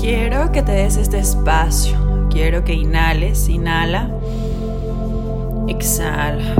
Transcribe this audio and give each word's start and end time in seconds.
quiero 0.00 0.50
que 0.50 0.62
te 0.62 0.72
des 0.72 0.96
este 0.96 1.18
espacio. 1.18 2.28
Quiero 2.30 2.64
que 2.64 2.72
inhales, 2.72 3.48
inhala, 3.48 4.10
exhala. 5.68 6.54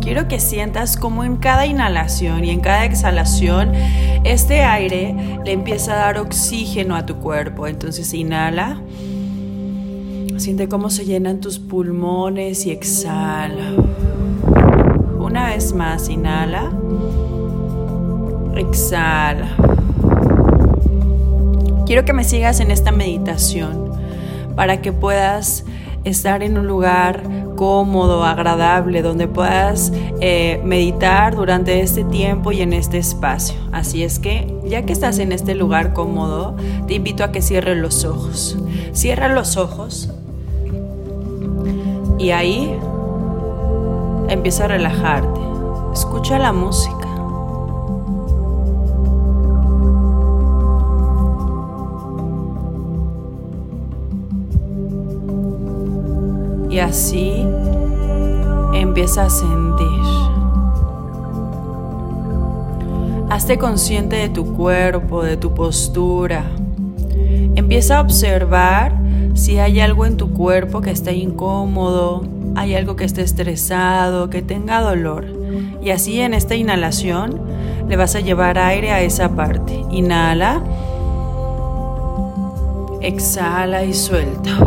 Quiero 0.00 0.28
que 0.28 0.40
sientas 0.40 0.96
como 0.96 1.24
en 1.24 1.36
cada 1.36 1.66
inhalación 1.66 2.44
y 2.44 2.50
en 2.50 2.60
cada 2.60 2.84
exhalación 2.84 3.72
este 4.24 4.62
aire 4.62 5.14
le 5.44 5.52
empieza 5.52 5.92
a 5.92 5.96
dar 5.96 6.18
oxígeno 6.18 6.96
a 6.96 7.06
tu 7.06 7.16
cuerpo. 7.16 7.66
Entonces 7.66 8.12
inhala. 8.12 8.80
Siente 10.36 10.68
cómo 10.68 10.90
se 10.90 11.04
llenan 11.04 11.40
tus 11.40 11.58
pulmones 11.58 12.66
y 12.66 12.70
exhala. 12.70 13.74
Una 15.18 15.50
vez 15.50 15.74
más, 15.74 16.08
inhala. 16.08 16.70
Exhala. 18.56 19.59
Quiero 21.90 22.04
que 22.04 22.12
me 22.12 22.22
sigas 22.22 22.60
en 22.60 22.70
esta 22.70 22.92
meditación 22.92 23.90
para 24.54 24.80
que 24.80 24.92
puedas 24.92 25.64
estar 26.04 26.44
en 26.44 26.56
un 26.56 26.68
lugar 26.68 27.24
cómodo, 27.56 28.22
agradable, 28.22 29.02
donde 29.02 29.26
puedas 29.26 29.92
eh, 30.20 30.60
meditar 30.62 31.34
durante 31.34 31.80
este 31.80 32.04
tiempo 32.04 32.52
y 32.52 32.60
en 32.60 32.74
este 32.74 32.98
espacio. 32.98 33.56
Así 33.72 34.04
es 34.04 34.20
que, 34.20 34.56
ya 34.66 34.82
que 34.82 34.92
estás 34.92 35.18
en 35.18 35.32
este 35.32 35.56
lugar 35.56 35.92
cómodo, 35.92 36.54
te 36.86 36.94
invito 36.94 37.24
a 37.24 37.32
que 37.32 37.42
cierres 37.42 37.78
los 37.78 38.04
ojos. 38.04 38.56
Cierra 38.92 39.26
los 39.26 39.56
ojos 39.56 40.10
y 42.20 42.30
ahí 42.30 42.72
empieza 44.28 44.66
a 44.66 44.68
relajarte. 44.68 45.40
Escucha 45.92 46.38
la 46.38 46.52
música. 46.52 46.99
Y 56.70 56.78
así 56.78 57.44
empieza 58.72 59.24
a 59.24 59.30
sentir. 59.30 60.30
Hazte 63.28 63.58
consciente 63.58 64.16
de 64.16 64.28
tu 64.28 64.54
cuerpo, 64.54 65.22
de 65.22 65.36
tu 65.36 65.52
postura. 65.52 66.44
Empieza 67.56 67.98
a 67.98 68.00
observar 68.00 68.96
si 69.34 69.58
hay 69.58 69.80
algo 69.80 70.06
en 70.06 70.16
tu 70.16 70.32
cuerpo 70.32 70.80
que 70.80 70.90
está 70.90 71.12
incómodo, 71.12 72.24
hay 72.54 72.74
algo 72.74 72.94
que 72.94 73.04
esté 73.04 73.22
estresado, 73.22 74.30
que 74.30 74.42
tenga 74.42 74.80
dolor. 74.80 75.26
Y 75.82 75.90
así 75.90 76.20
en 76.20 76.34
esta 76.34 76.54
inhalación 76.54 77.40
le 77.88 77.96
vas 77.96 78.14
a 78.14 78.20
llevar 78.20 78.58
aire 78.58 78.92
a 78.92 79.00
esa 79.00 79.34
parte. 79.34 79.84
Inhala. 79.90 80.62
Exhala 83.00 83.84
y 83.84 83.94
suelta 83.94 84.58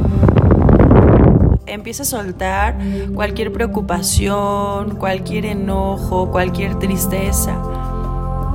empieza 1.74 2.04
a 2.04 2.06
soltar 2.06 2.78
cualquier 3.14 3.52
preocupación, 3.52 4.96
cualquier 4.96 5.46
enojo, 5.46 6.32
cualquier 6.32 6.80
tristeza. 6.80 7.56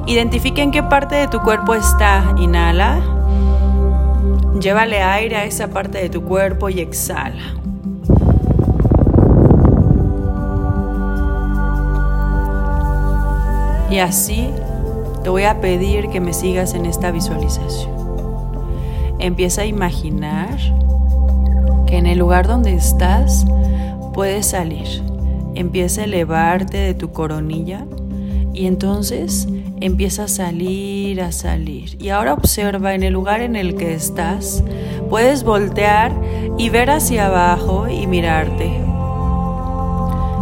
Identifica 0.06 0.62
en 0.62 0.70
qué 0.70 0.83
parte 0.83 1.16
de 1.16 1.28
tu 1.28 1.41
cuerpo 1.41 1.74
está. 1.74 2.34
Inhala. 2.39 3.00
Llévale 4.58 5.02
aire 5.02 5.36
a 5.36 5.44
esa 5.44 5.69
parte 5.69 5.98
de 5.98 6.08
tu 6.08 6.22
cuerpo 6.22 6.69
y 6.70 6.80
exhala. 6.80 7.55
Y 13.91 13.98
así 13.98 14.50
te 15.22 15.30
voy 15.30 15.44
a 15.44 15.61
pedir 15.61 16.08
que 16.08 16.20
me 16.20 16.33
sigas 16.33 16.74
en 16.74 16.86
esta 16.86 17.11
visualización. 17.11 17.91
Empieza 19.19 19.62
a 19.62 19.66
imaginar 19.66 20.56
que 21.89 21.97
en 21.97 22.06
el 22.06 22.19
lugar 22.19 22.47
donde 22.47 22.75
estás 22.75 23.47
puedes 24.12 24.47
salir. 24.47 25.03
Empieza 25.55 26.02
a 26.02 26.05
elevarte 26.05 26.77
de 26.77 26.95
tu 26.95 27.13
coronilla 27.13 27.86
y 28.52 28.67
entonces 28.67 29.48
empieza 29.80 30.24
a 30.24 30.29
salir, 30.29 31.23
a 31.23 31.33
salir. 31.33 31.96
Y 32.01 32.11
ahora 32.11 32.35
observa 32.35 32.95
en 32.95 33.02
el 33.02 33.13
lugar 33.13 33.40
en 33.40 33.57
el 33.57 33.74
que 33.74 33.95
estás, 33.95 34.63
puedes 35.08 35.45
voltear 35.45 36.13
y 36.58 36.68
ver 36.68 36.90
hacia 36.90 37.27
abajo 37.27 37.89
y 37.89 38.07
mirarte. 38.07 38.70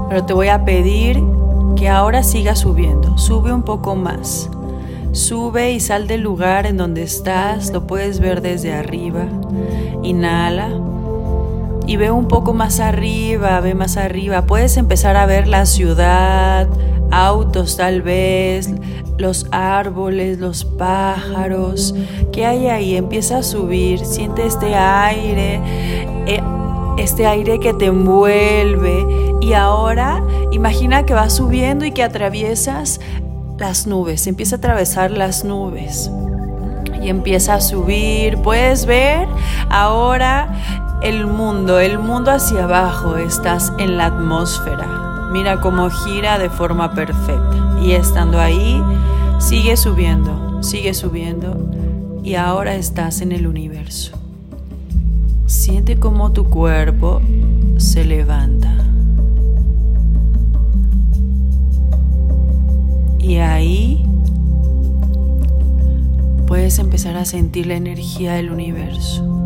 Pero 0.08 0.24
te 0.24 0.32
voy 0.32 0.48
a 0.48 0.64
pedir 0.64 1.22
que 1.76 1.88
ahora 1.88 2.22
sigas 2.22 2.60
subiendo, 2.60 3.18
sube 3.18 3.52
un 3.52 3.62
poco 3.62 3.94
más. 3.94 4.50
Sube 5.12 5.72
y 5.72 5.80
sal 5.80 6.08
del 6.08 6.22
lugar 6.22 6.66
en 6.66 6.76
donde 6.76 7.02
estás, 7.02 7.70
lo 7.70 7.86
puedes 7.86 8.20
ver 8.20 8.42
desde 8.42 8.74
arriba. 8.74 9.26
Inhala 10.02 10.70
y 11.86 11.96
ve 11.96 12.10
un 12.10 12.28
poco 12.28 12.52
más 12.52 12.80
arriba, 12.80 13.60
ve 13.60 13.74
más 13.74 13.96
arriba. 13.96 14.42
Puedes 14.46 14.76
empezar 14.76 15.16
a 15.16 15.26
ver 15.26 15.46
la 15.46 15.66
ciudad, 15.66 16.68
autos 17.10 17.76
tal 17.76 18.02
vez, 18.02 18.70
los 19.18 19.46
árboles, 19.52 20.38
los 20.38 20.64
pájaros. 20.64 21.94
¿Qué 22.32 22.44
hay 22.44 22.66
ahí? 22.68 22.96
Empieza 22.96 23.38
a 23.38 23.42
subir, 23.42 24.04
siente 24.04 24.46
este 24.46 24.74
aire, 24.74 25.60
eh, 26.26 26.42
este 26.98 27.26
aire 27.26 27.60
que 27.60 27.72
te 27.72 27.86
envuelve. 27.86 29.06
Y 29.40 29.52
ahora 29.52 30.22
imagina 30.50 31.06
que 31.06 31.14
vas 31.14 31.34
subiendo 31.34 31.84
y 31.84 31.92
que 31.92 32.02
atraviesas 32.02 33.00
las 33.58 33.86
nubes, 33.86 34.26
empieza 34.26 34.56
a 34.56 34.58
atravesar 34.58 35.10
las 35.12 35.44
nubes 35.44 36.10
y 37.02 37.08
empieza 37.08 37.54
a 37.54 37.60
subir. 37.60 38.38
Puedes 38.38 38.86
ver 38.86 39.28
ahora 39.70 40.85
el 41.06 41.28
mundo, 41.28 41.78
el 41.78 42.00
mundo 42.00 42.32
hacia 42.32 42.64
abajo, 42.64 43.16
estás 43.16 43.72
en 43.78 43.96
la 43.96 44.06
atmósfera. 44.06 45.28
Mira 45.30 45.60
cómo 45.60 45.88
gira 45.88 46.36
de 46.36 46.50
forma 46.50 46.94
perfecta. 46.94 47.78
Y 47.80 47.92
estando 47.92 48.40
ahí, 48.40 48.82
sigue 49.38 49.76
subiendo, 49.76 50.60
sigue 50.64 50.94
subiendo. 50.94 51.70
Y 52.24 52.34
ahora 52.34 52.74
estás 52.74 53.20
en 53.20 53.30
el 53.30 53.46
universo. 53.46 54.18
Siente 55.46 55.96
cómo 55.96 56.32
tu 56.32 56.50
cuerpo 56.50 57.22
se 57.76 58.04
levanta. 58.04 58.74
Y 63.20 63.36
ahí 63.36 64.04
puedes 66.48 66.80
empezar 66.80 67.16
a 67.16 67.24
sentir 67.24 67.68
la 67.68 67.74
energía 67.74 68.32
del 68.32 68.50
universo. 68.50 69.45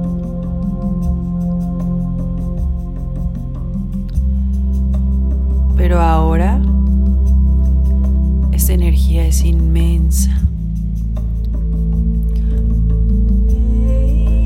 Pero 5.80 6.02
ahora 6.02 6.60
esta 8.52 8.74
energía 8.74 9.24
es 9.24 9.42
inmensa. 9.42 10.30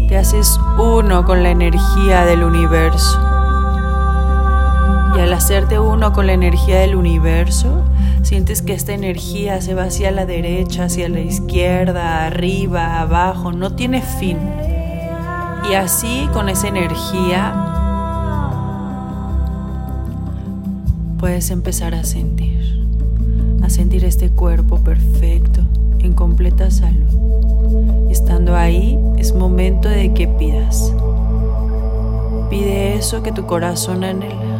Te 0.08 0.16
haces 0.16 0.60
uno 0.78 1.24
con 1.24 1.42
la 1.42 1.50
energía 1.50 2.24
del 2.24 2.44
universo. 2.44 3.18
Y 5.16 5.18
al 5.18 5.32
hacerte 5.32 5.80
uno 5.80 6.12
con 6.12 6.28
la 6.28 6.34
energía 6.34 6.78
del 6.78 6.94
universo, 6.94 7.82
sientes 8.22 8.62
que 8.62 8.74
esta 8.74 8.92
energía 8.92 9.60
se 9.60 9.74
va 9.74 9.86
hacia 9.86 10.12
la 10.12 10.26
derecha, 10.26 10.84
hacia 10.84 11.08
la 11.08 11.18
izquierda, 11.18 12.26
arriba, 12.26 13.00
abajo, 13.00 13.50
no 13.50 13.74
tiene 13.74 14.02
fin. 14.02 14.38
Y 15.68 15.74
así 15.74 16.28
con 16.32 16.48
esa 16.48 16.68
energía 16.68 17.73
puedes 21.24 21.48
empezar 21.48 21.94
a 21.94 22.04
sentir, 22.04 22.86
a 23.62 23.70
sentir 23.70 24.04
este 24.04 24.28
cuerpo 24.28 24.80
perfecto, 24.80 25.62
en 26.00 26.12
completa 26.12 26.70
salud. 26.70 28.10
Estando 28.10 28.54
ahí, 28.54 28.98
es 29.16 29.34
momento 29.34 29.88
de 29.88 30.12
que 30.12 30.28
pidas. 30.28 30.92
Pide 32.50 32.96
eso 32.96 33.22
que 33.22 33.32
tu 33.32 33.46
corazón 33.46 34.04
anhela. 34.04 34.53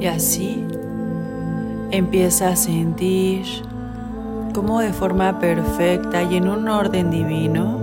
Y 0.00 0.06
así 0.06 0.66
empieza 1.90 2.50
a 2.50 2.56
sentir 2.56 3.44
como 4.54 4.80
de 4.80 4.92
forma 4.92 5.38
perfecta 5.38 6.22
y 6.22 6.36
en 6.36 6.48
un 6.48 6.68
orden 6.68 7.10
divino 7.10 7.78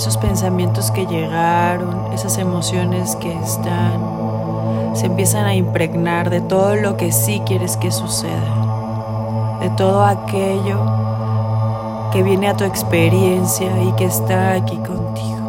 esos 0.00 0.16
pensamientos 0.16 0.90
que 0.90 1.04
llegaron, 1.04 2.10
esas 2.14 2.38
emociones 2.38 3.16
que 3.16 3.30
están, 3.32 4.00
se 4.94 5.06
empiezan 5.06 5.44
a 5.44 5.54
impregnar 5.54 6.30
de 6.30 6.40
todo 6.40 6.74
lo 6.76 6.96
que 6.96 7.12
sí 7.12 7.42
quieres 7.44 7.76
que 7.76 7.90
suceda, 7.90 9.58
de 9.60 9.68
todo 9.76 10.04
aquello 10.04 10.80
que 12.12 12.22
viene 12.22 12.48
a 12.48 12.56
tu 12.56 12.64
experiencia 12.64 13.70
y 13.82 13.92
que 13.92 14.06
está 14.06 14.52
aquí 14.52 14.76
contigo. 14.76 15.39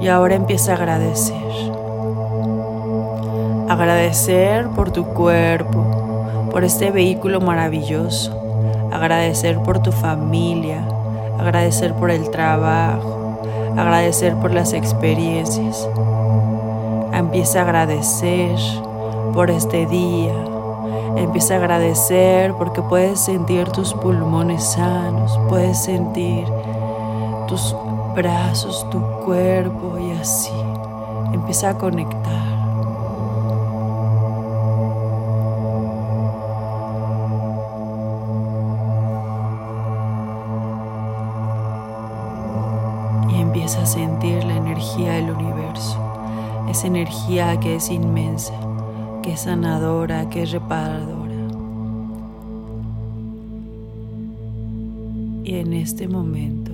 Y 0.00 0.08
ahora 0.08 0.34
empieza 0.34 0.72
a 0.72 0.76
agradecer. 0.76 1.36
Agradecer 3.68 4.68
por 4.68 4.90
tu 4.90 5.04
cuerpo, 5.04 6.48
por 6.50 6.64
este 6.64 6.90
vehículo 6.90 7.40
maravilloso. 7.40 8.36
Agradecer 8.92 9.58
por 9.60 9.80
tu 9.80 9.92
familia, 9.92 10.84
agradecer 11.38 11.94
por 11.94 12.10
el 12.10 12.30
trabajo, 12.30 13.38
agradecer 13.76 14.34
por 14.36 14.52
las 14.52 14.72
experiencias. 14.72 15.88
Empieza 17.12 17.60
a 17.60 17.62
agradecer 17.62 18.56
por 19.32 19.50
este 19.50 19.86
día. 19.86 20.34
Empieza 21.16 21.54
a 21.54 21.58
agradecer 21.58 22.54
porque 22.54 22.82
puedes 22.82 23.20
sentir 23.20 23.68
tus 23.68 23.94
pulmones 23.94 24.64
sanos, 24.64 25.38
puedes 25.48 25.78
sentir 25.78 26.46
tus 27.46 27.74
brazos, 28.14 28.88
tu 28.90 29.00
cuerpo 29.24 29.98
y 29.98 30.12
así. 30.12 30.52
Empieza 31.32 31.70
a 31.70 31.78
conectar. 31.78 32.60
a 43.78 43.86
sentir 43.86 44.42
la 44.42 44.56
energía 44.56 45.12
del 45.12 45.30
universo, 45.30 45.96
esa 46.68 46.88
energía 46.88 47.58
que 47.60 47.76
es 47.76 47.90
inmensa, 47.90 48.54
que 49.22 49.34
es 49.34 49.42
sanadora, 49.42 50.28
que 50.28 50.42
es 50.42 50.50
reparadora. 50.50 51.34
Y 55.44 55.54
en 55.54 55.72
este 55.72 56.08
momento 56.08 56.72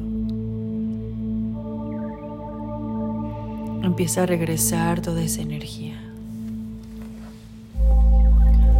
empieza 3.86 4.24
a 4.24 4.26
regresar 4.26 5.00
toda 5.00 5.22
esa 5.22 5.42
energía. 5.42 5.94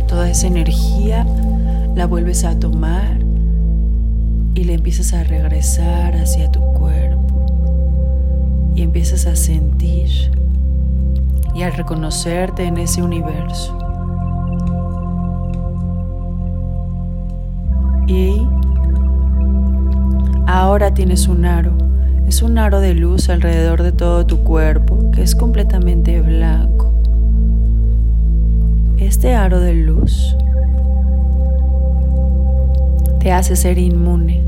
Toda 0.08 0.30
esa 0.30 0.46
energía 0.46 1.26
la 1.94 2.06
vuelves 2.06 2.44
a 2.44 2.58
tomar 2.58 3.18
y 4.54 4.64
le 4.64 4.74
empiezas 4.74 5.12
a 5.12 5.24
regresar 5.24 6.16
hacia 6.16 6.50
tu 6.50 6.60
cuerpo 6.60 7.46
y 8.74 8.82
empiezas 8.82 9.26
a 9.26 9.36
sentir 9.36 10.30
y 11.54 11.62
a 11.62 11.70
reconocerte 11.70 12.64
en 12.64 12.78
ese 12.78 13.02
universo. 13.02 13.78
Y 18.06 18.46
ahora 20.46 20.92
tienes 20.92 21.26
un 21.26 21.44
aro, 21.44 21.72
es 22.26 22.42
un 22.42 22.58
aro 22.58 22.80
de 22.80 22.94
luz 22.94 23.28
alrededor 23.28 23.82
de 23.82 23.92
todo 23.92 24.26
tu 24.26 24.38
cuerpo 24.42 25.10
que 25.12 25.22
es 25.22 25.34
completamente 25.34 26.20
blanco. 26.20 26.92
Este 28.98 29.34
aro 29.34 29.60
de 29.60 29.74
luz 29.74 30.36
te 33.20 33.32
hace 33.32 33.56
ser 33.56 33.78
inmune, 33.78 34.42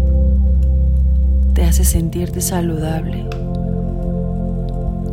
te 1.55 1.65
hace 1.65 1.85
sentirte 1.85 2.41
saludable 2.41 3.25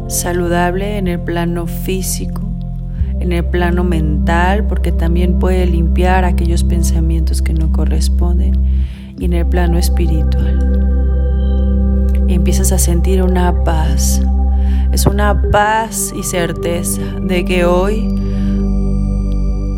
saludable 0.08 0.98
en 0.98 1.08
el 1.08 1.20
plano 1.20 1.68
físico, 1.68 2.42
en 3.20 3.32
el 3.32 3.46
plano 3.46 3.84
mental, 3.84 4.66
porque 4.68 4.92
también 4.92 5.40
puede 5.40 5.66
limpiar 5.66 6.26
aquellos 6.26 6.64
pensamientos 6.64 7.42
que 7.42 7.54
no 7.54 7.72
corresponden, 7.72 8.54
y 9.18 9.26
en 9.26 9.34
el 9.34 9.46
plano 9.46 9.78
espiritual. 9.78 10.95
Y 12.28 12.34
empiezas 12.34 12.72
a 12.72 12.78
sentir 12.78 13.22
una 13.22 13.64
paz. 13.64 14.22
Es 14.92 15.06
una 15.06 15.42
paz 15.52 16.14
y 16.18 16.24
certeza 16.24 17.02
de 17.22 17.46
que 17.46 17.66
hoy 17.66 18.08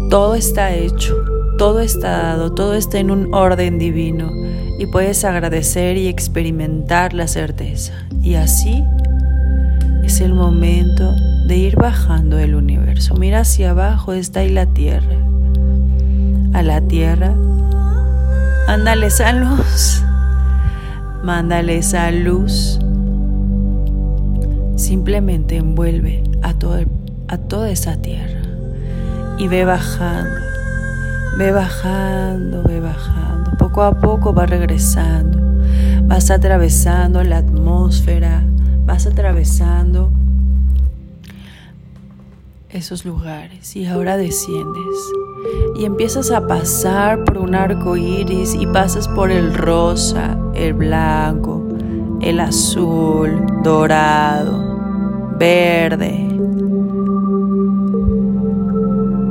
todo 0.09 0.35
está 0.35 0.73
hecho, 0.73 1.15
todo 1.57 1.81
está 1.81 2.09
dado, 2.09 2.53
todo 2.53 2.75
está 2.75 2.99
en 2.99 3.11
un 3.11 3.33
orden 3.33 3.79
divino 3.79 4.31
y 4.79 4.85
puedes 4.85 5.25
agradecer 5.25 5.97
y 5.97 6.07
experimentar 6.07 7.13
la 7.13 7.27
certeza. 7.27 7.93
Y 8.21 8.35
así 8.35 8.83
es 10.03 10.21
el 10.21 10.33
momento 10.33 11.13
de 11.47 11.57
ir 11.57 11.75
bajando 11.75 12.37
el 12.37 12.55
universo. 12.55 13.15
Mira 13.15 13.39
hacia 13.39 13.71
abajo, 13.71 14.13
está 14.13 14.41
ahí 14.41 14.49
la 14.49 14.67
tierra. 14.67 15.17
A 16.53 16.61
la 16.61 16.81
tierra, 16.81 17.33
mándale 18.67 19.07
esa 19.07 19.33
luz. 19.33 20.03
Mándale 21.23 21.77
esa 21.77 22.11
luz. 22.11 22.79
Simplemente 24.75 25.57
envuelve 25.57 26.23
a, 26.41 26.53
todo, 26.53 26.79
a 27.27 27.37
toda 27.37 27.69
esa 27.69 27.97
tierra 27.97 28.41
y 29.39 29.47
ve 29.47 29.65
bajando, 29.65 30.39
ve 31.37 31.51
bajando, 31.51 32.63
ve 32.63 32.79
bajando. 32.79 33.51
Poco 33.57 33.83
a 33.83 33.99
poco 33.99 34.33
va 34.33 34.45
regresando. 34.45 35.39
Vas 36.03 36.31
atravesando 36.31 37.23
la 37.23 37.37
atmósfera 37.37 38.43
vas 38.87 39.05
atravesando 39.05 40.11
esos 42.69 43.05
lugares 43.05 43.75
y 43.75 43.85
ahora 43.85 44.17
desciendes 44.17 44.97
y 45.75 45.85
empiezas 45.85 46.31
a 46.31 46.47
pasar 46.47 47.23
por 47.23 47.37
un 47.37 47.55
arco 47.55 47.95
iris 47.95 48.55
y 48.55 48.65
pasas 48.67 49.07
por 49.07 49.31
el 49.31 49.53
rosa, 49.53 50.37
el 50.55 50.73
blanco, 50.73 51.67
el 52.21 52.39
azul, 52.39 53.45
dorado, 53.63 55.35
verde. 55.37 56.23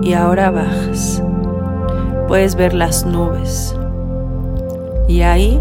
Y 0.03 0.13
ahora 0.13 0.51
bajas. 0.51 1.23
Puedes 2.29 2.55
ver 2.55 2.75
las 2.75 3.05
nubes. 3.05 3.75
Y 5.09 5.23
ahí 5.23 5.61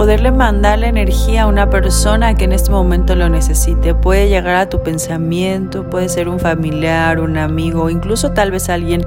poderle 0.00 0.32
mandar 0.32 0.78
la 0.78 0.88
energía 0.88 1.42
a 1.42 1.46
una 1.46 1.68
persona 1.68 2.34
que 2.34 2.44
en 2.44 2.52
este 2.52 2.70
momento 2.70 3.14
lo 3.14 3.28
necesite. 3.28 3.94
Puede 3.94 4.30
llegar 4.30 4.54
a 4.54 4.66
tu 4.66 4.82
pensamiento, 4.82 5.90
puede 5.90 6.08
ser 6.08 6.30
un 6.30 6.40
familiar, 6.40 7.20
un 7.20 7.36
amigo, 7.36 7.90
incluso 7.90 8.32
tal 8.32 8.50
vez 8.50 8.70
alguien 8.70 9.04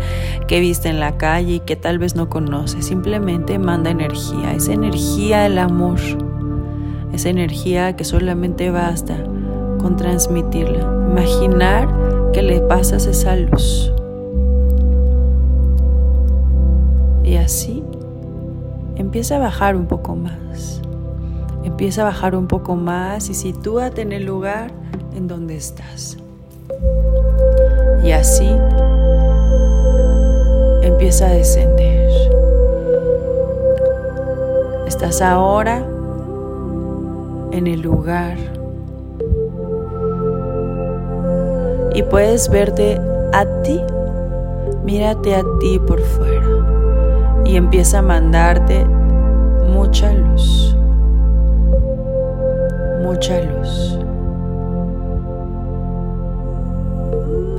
que 0.48 0.60
viste 0.60 0.90
en 0.90 1.00
la 1.00 1.18
calle 1.18 1.54
y 1.54 1.60
que 1.62 1.76
tal 1.76 1.98
vez 1.98 2.16
no 2.16 2.30
conoce. 2.30 2.84
Simplemente 2.84 3.58
manda 3.58 3.90
energía, 3.90 4.54
esa 4.54 4.74
energía 4.74 5.42
del 5.42 5.58
amor, 5.58 5.98
esa 7.12 7.30
energía 7.30 7.96
que 7.96 8.04
solamente 8.04 8.70
basta 8.70 9.18
con 9.80 9.96
transmitirla. 9.98 10.82
Imaginar 11.10 11.90
que 12.34 12.44
le 12.44 12.60
pasas 12.62 13.08
esa 13.08 13.36
luz. 13.36 13.92
Y 17.24 17.38
así 17.38 17.84
empieza 18.96 19.38
a 19.38 19.40
bajar 19.40 19.76
un 19.76 19.88
poco 19.88 20.16
más. 20.16 20.82
Empieza 21.64 22.02
a 22.02 22.06
bajar 22.06 22.36
un 22.36 22.48
poco 22.48 22.76
más 22.76 23.30
y 23.30 23.34
sitúate 23.34 24.02
en 24.02 24.12
el 24.12 24.26
lugar 24.26 24.72
en 25.16 25.28
donde 25.28 25.56
estás. 25.56 26.18
Y 28.04 28.12
así 28.12 28.50
empieza 30.82 31.28
a 31.28 31.32
descender. 31.32 32.12
Estás 34.88 35.22
ahora 35.22 35.86
en 37.52 37.68
el 37.68 37.82
lugar 37.82 38.38
y 41.96 42.04
puedes 42.04 42.50
verte 42.50 43.00
a 43.32 43.46
ti. 43.64 43.82
Mírate 44.84 45.36
a 45.36 45.44
ti 45.62 45.80
por 45.80 46.02
fuera 46.02 46.83
y 47.46 47.56
empieza 47.56 48.00
a 48.00 48.02
mandarte 48.02 48.86
mucha 49.74 50.14
luz, 50.14 50.76
mucha 53.02 53.42
luz. 53.42 54.00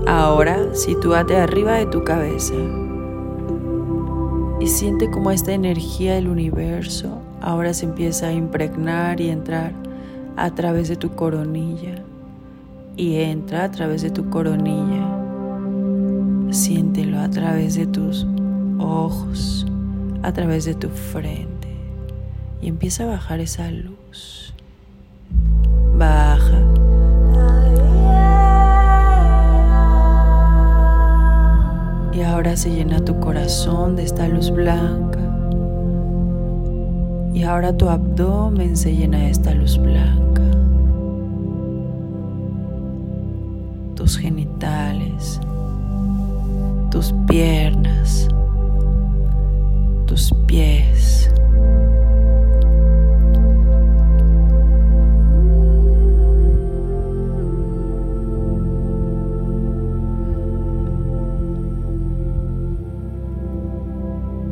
Ahora 0.06 0.74
sitúate 0.74 1.36
arriba 1.36 1.74
de 1.74 1.86
tu 1.86 2.04
cabeza 2.04 2.54
y 4.60 4.66
siente 4.66 5.10
como 5.10 5.30
esta 5.30 5.52
energía 5.52 6.14
del 6.14 6.28
universo 6.28 7.20
ahora 7.44 7.74
se 7.74 7.84
empieza 7.84 8.28
a 8.28 8.32
impregnar 8.32 9.20
y 9.20 9.28
entrar 9.28 9.72
a 10.36 10.50
través 10.50 10.88
de 10.88 10.96
tu 10.96 11.10
coronilla 11.10 12.02
y 12.96 13.16
entra 13.16 13.64
a 13.64 13.70
través 13.70 14.02
de 14.02 14.10
tu 14.10 14.30
coronilla. 14.30 15.06
Siéntelo 16.50 17.20
a 17.20 17.28
través 17.28 17.74
de 17.74 17.86
tus 17.86 18.26
ojos, 18.78 19.66
a 20.24 20.32
través 20.32 20.64
de 20.64 20.74
tu 20.74 20.88
frente 20.88 21.68
y 22.62 22.68
empieza 22.68 23.04
a 23.04 23.08
bajar 23.08 23.40
esa 23.40 23.70
luz. 23.70 24.54
Baja. 25.98 26.60
Y 32.14 32.22
ahora 32.22 32.56
se 32.56 32.70
llena 32.70 33.04
tu 33.04 33.20
corazón 33.20 33.96
de 33.96 34.04
esta 34.04 34.26
luz 34.26 34.50
blanca. 34.50 35.20
Y 37.34 37.42
ahora 37.42 37.76
tu 37.76 37.90
abdomen 37.90 38.78
se 38.78 38.96
llena 38.96 39.18
de 39.18 39.30
esta 39.30 39.52
luz 39.52 39.76
blanca. 39.76 40.42
Tus 43.94 44.16
genitales, 44.16 45.38
tus 46.90 47.12
piernas, 47.26 48.28
tus 50.14 50.32
pies. 50.46 51.28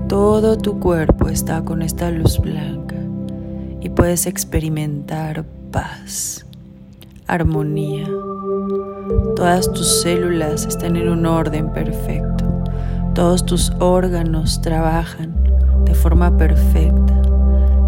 Todo 0.08 0.58
tu 0.58 0.80
cuerpo 0.80 1.28
está 1.28 1.62
con 1.62 1.82
esta 1.82 2.10
luz 2.10 2.40
blanca 2.40 2.96
y 3.80 3.88
puedes 3.88 4.26
experimentar 4.26 5.44
paz, 5.70 6.44
armonía. 7.28 8.08
Todas 9.36 9.72
tus 9.72 10.02
células 10.02 10.66
están 10.66 10.96
en 10.96 11.08
un 11.08 11.24
orden 11.24 11.72
perfecto. 11.72 12.64
Todos 13.14 13.46
tus 13.46 13.70
órganos 13.78 14.60
trabajan 14.60 15.41
forma 16.02 16.36
perfecta. 16.36 17.14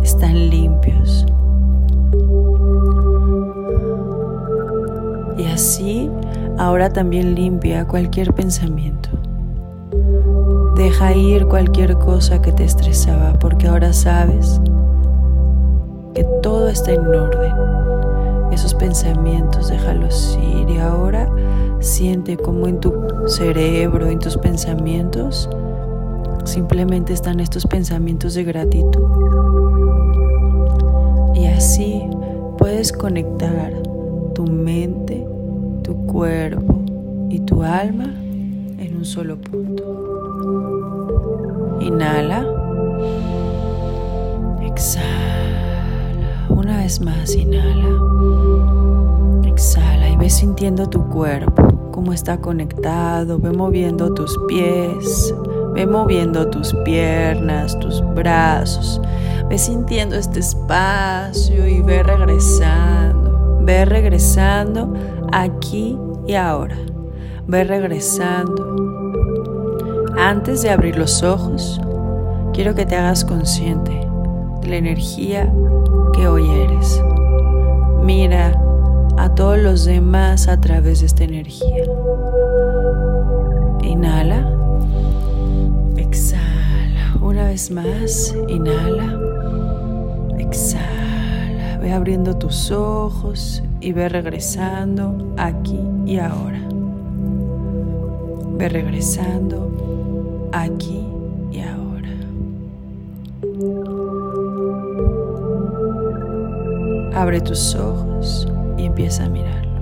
Están 0.00 0.49
limpios. 0.49 1.26
Y 5.37 5.47
así 5.47 6.09
ahora 6.56 6.90
también 6.90 7.35
limpia 7.35 7.85
cualquier 7.88 8.33
pensamiento. 8.33 9.09
Deja 10.76 11.12
ir 11.12 11.47
cualquier 11.47 11.97
cosa 11.99 12.40
que 12.40 12.52
te 12.52 12.62
estresaba 12.62 13.33
porque 13.40 13.66
ahora 13.66 13.92
sabes 13.92 14.61
que 16.14 16.23
todo 16.40 16.68
está 16.68 16.92
en 16.92 17.06
orden. 17.06 17.52
Esos 18.52 18.75
pensamientos 18.75 19.68
déjalos 19.71 20.38
ir 20.40 20.71
y 20.71 20.78
ahora 20.78 21.28
siente 21.80 22.37
como 22.37 22.68
en 22.68 22.78
tu 22.78 22.92
cerebro, 23.26 24.06
en 24.06 24.21
tus 24.21 24.37
pensamientos, 24.37 25.50
simplemente 26.45 27.13
están 27.13 27.41
estos 27.41 27.67
pensamientos 27.67 28.35
de 28.35 28.45
gratitud. 28.45 29.09
Y 31.35 31.47
así 31.47 32.03
puedes 32.59 32.93
conectar 32.93 33.73
tu 34.35 34.45
mente, 34.45 35.27
tu 35.83 36.07
cuerpo 36.07 36.81
y 37.29 37.41
tu 37.41 37.63
alma 37.63 38.05
en 38.05 38.97
un 38.97 39.05
solo 39.05 39.37
punto. 39.39 40.05
Inhala. 41.81 42.47
Exhala. 44.63 45.85
Una 46.49 46.79
vez 46.79 47.01
más, 47.01 47.35
inhala. 47.35 47.89
Exhala 49.47 50.09
y 50.11 50.17
ve 50.17 50.31
sintiendo 50.31 50.89
tu 50.89 51.09
cuerpo, 51.09 51.91
cómo 51.91 52.13
está 52.13 52.41
conectado. 52.41 53.39
Ve 53.39 53.51
moviendo 53.51 54.13
tus 54.15 54.39
pies. 54.49 55.35
Ve 55.75 55.87
moviendo 55.87 56.49
tus 56.49 56.75
piernas, 56.85 57.78
tus 57.81 58.02
brazos. 58.14 59.00
Ve 59.49 59.59
sintiendo 59.59 60.16
este 60.16 60.40
espacio 60.40 61.66
y 61.66 61.83
ve 61.83 62.02
regresando. 62.02 63.59
Ve 63.62 63.85
regresando 63.85 64.95
aquí 65.33 65.99
y 66.26 66.35
ahora. 66.35 66.76
Ve 67.47 67.64
regresando 67.64 68.75
antes 70.16 70.62
de 70.62 70.71
abrir 70.71 70.97
los 70.97 71.23
ojos, 71.23 71.81
quiero 72.52 72.75
que 72.75 72.87
te 72.87 72.95
hagas 72.97 73.25
consciente 73.25 73.90
de 74.61 74.69
la 74.69 74.76
energía 74.76 75.52
que 76.12 76.28
hoy 76.28 76.49
eres. 76.49 77.02
Mira 78.02 78.59
a 79.19 79.35
todos 79.35 79.59
los 79.59 79.85
demás 79.85 80.47
a 80.47 80.61
través 80.61 81.00
de 81.00 81.07
esta 81.07 81.25
energía. 81.25 81.85
Inhala. 83.83 84.34
Más. 87.71 88.35
Inhala. 88.49 89.17
Exhala. 90.39 91.79
Ve 91.81 91.93
abriendo 91.93 92.37
tus 92.37 92.73
ojos 92.73 93.63
y 93.81 93.93
ve 93.93 94.09
regresando 94.09 95.33
aquí 95.37 95.79
y 96.05 96.19
ahora. 96.19 96.61
Ve 98.59 98.69
regresando 98.69 100.51
aquí 100.53 101.07
y 101.53 101.61
ahora. 101.61 102.11
Abre 107.15 107.41
tus 107.41 107.77
ojos 107.77 108.49
y 108.77 108.87
empieza 108.87 109.27
a 109.27 109.29
mirarlo. 109.29 109.81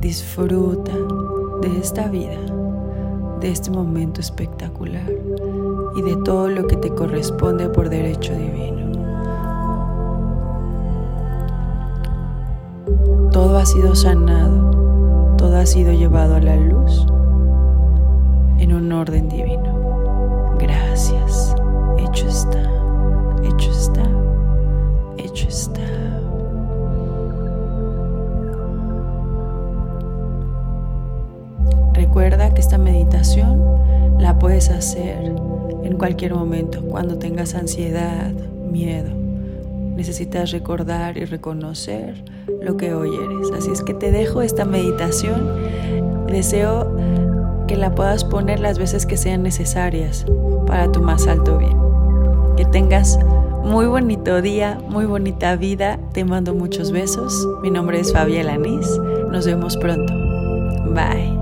Disfruta 0.00 0.92
de 1.60 1.78
esta 1.78 2.08
vida, 2.08 2.40
de 3.40 3.50
este 3.50 3.70
momento 3.70 4.22
espectacular 4.22 5.21
y 5.94 6.02
de 6.02 6.16
todo 6.16 6.48
lo 6.48 6.66
que 6.66 6.76
te 6.76 6.90
corresponde 6.90 7.68
por 7.68 7.88
derecho 7.88 8.32
divino. 8.34 8.72
Todo 13.30 13.58
ha 13.58 13.66
sido 13.66 13.94
sanado, 13.94 15.36
todo 15.36 15.56
ha 15.56 15.66
sido 15.66 15.92
llevado 15.92 16.36
a 16.36 16.40
la 16.40 16.56
luz 16.56 17.06
en 18.58 18.72
un 18.72 18.92
orden 18.92 19.28
divino. 19.28 20.56
Gracias. 20.58 21.54
Hecho 21.98 22.28
está. 22.28 22.62
Hecho 23.42 23.70
está. 23.70 24.02
Hecho 25.16 25.48
está. 25.48 25.80
Recuerda 31.94 32.52
que 32.54 32.60
esta 32.60 32.78
meditación 32.78 33.60
la 34.18 34.38
puedes 34.38 34.70
hacer 34.70 35.34
en 35.82 35.96
cualquier 35.96 36.34
momento, 36.34 36.80
cuando 36.82 37.18
tengas 37.18 37.54
ansiedad, 37.54 38.30
miedo. 38.32 39.10
Necesitas 39.96 40.50
recordar 40.50 41.18
y 41.18 41.24
reconocer 41.24 42.14
lo 42.62 42.76
que 42.76 42.94
hoy 42.94 43.10
eres. 43.14 43.50
Así 43.56 43.70
es 43.70 43.82
que 43.82 43.94
te 43.94 44.10
dejo 44.10 44.42
esta 44.42 44.64
meditación. 44.64 45.48
Deseo 46.26 46.96
que 47.66 47.76
la 47.76 47.94
puedas 47.94 48.24
poner 48.24 48.60
las 48.60 48.78
veces 48.78 49.06
que 49.06 49.16
sean 49.16 49.42
necesarias 49.42 50.24
para 50.66 50.90
tu 50.90 51.02
más 51.02 51.26
alto 51.26 51.58
bien. 51.58 51.76
Que 52.56 52.64
tengas 52.64 53.18
muy 53.64 53.86
bonito 53.86 54.42
día, 54.42 54.78
muy 54.88 55.04
bonita 55.04 55.56
vida. 55.56 55.98
Te 56.12 56.24
mando 56.24 56.54
muchos 56.54 56.90
besos. 56.90 57.46
Mi 57.62 57.70
nombre 57.70 58.00
es 58.00 58.12
Fabiela 58.12 58.54
Anís. 58.54 58.88
Nos 59.30 59.46
vemos 59.46 59.76
pronto. 59.76 60.12
Bye. 60.94 61.41